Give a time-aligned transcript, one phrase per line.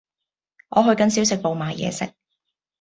[0.69, 2.11] 我去緊小食部買嘢食